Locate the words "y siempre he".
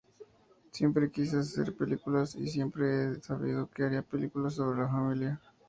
2.33-3.21